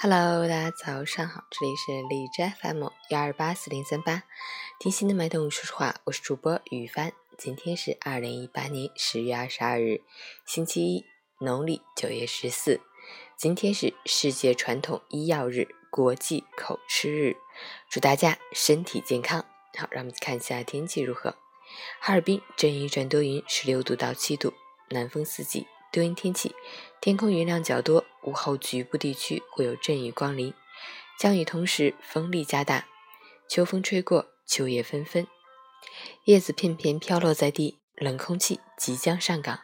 [0.00, 4.22] Hello，大家早上好，这里是荔枝 FM 幺二八四零三八，
[4.78, 7.12] 听心的脉动，说实话，我是主播雨帆。
[7.36, 10.02] 今天是二零一八年十月二十二日，
[10.46, 11.04] 星期一，
[11.40, 12.80] 农历九月十四。
[13.36, 17.36] 今天是世界传统医药日，国际口吃日，
[17.90, 19.44] 祝大家身体健康。
[19.76, 21.34] 好，让我们看一下天气如何。
[21.98, 24.54] 哈尔滨阵雨转多云，十六度到七度，
[24.90, 25.66] 南风四级。
[25.90, 26.54] 多云天气，
[27.00, 30.52] 天空云量较多，午后局部地区会有阵雨光临，
[31.18, 32.86] 降雨同时风力加大，
[33.48, 35.26] 秋风吹过，秋叶纷纷，
[36.24, 39.60] 叶子片片飘落在地，冷空气即将上岗，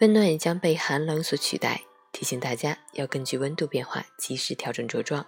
[0.00, 1.82] 温暖也将被寒冷所取代。
[2.12, 5.26] 提醒大家要根据温度变化及时调整着装，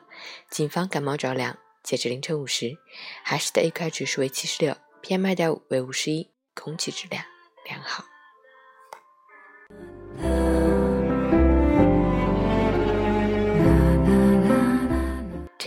[0.51, 1.57] 谨防感冒着凉。
[1.83, 2.77] 截至凌晨五时，
[3.23, 7.25] 海市的 AQI 指数为七十六，PM 二点五为五十一，空气质量
[7.65, 8.12] 良好。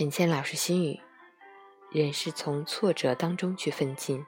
[0.06, 1.00] 陈谦老师心语：
[1.90, 4.24] 人是从挫折当中去奋进，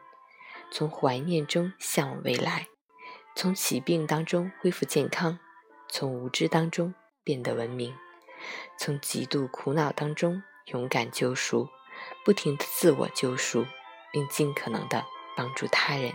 [0.72, 2.66] 从怀念中向往未来，
[3.36, 5.38] 从疾病当中恢复健康，
[5.88, 7.94] 从无知当中变得文明，
[8.76, 11.68] 从极度苦恼当中勇敢救赎，
[12.24, 13.64] 不停的自我救赎，
[14.12, 15.04] 并尽可能的
[15.36, 16.12] 帮助他人。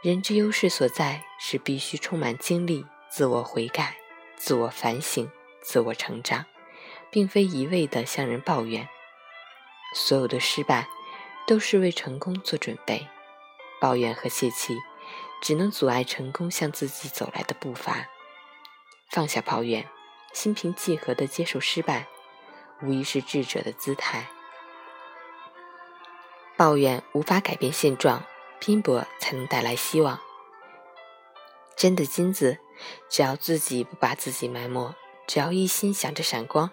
[0.00, 3.98] 人之优势所在是必须充满精力，自我悔改、
[4.36, 6.46] 自我反省、自我成长，
[7.10, 8.88] 并非一味的向人抱怨。
[9.94, 10.88] 所有的失败
[11.46, 13.08] 都是为成功做准备，
[13.80, 14.76] 抱怨和泄气
[15.42, 18.08] 只能阻碍成功向自己走来的步伐。
[19.08, 19.88] 放下抱怨，
[20.32, 22.06] 心平气和的接受失败，
[22.82, 24.28] 无疑是智者的姿态。
[26.56, 28.24] 抱怨无法改变现状。
[28.62, 30.20] 拼搏才能带来希望。
[31.74, 32.58] 真的金子，
[33.08, 34.94] 只要自己不把自己埋没，
[35.26, 36.70] 只要一心想着闪光，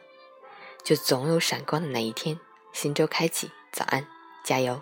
[0.84, 2.40] 就总有闪光的那一天。
[2.74, 4.06] 新周开启，早安，
[4.44, 4.82] 加油！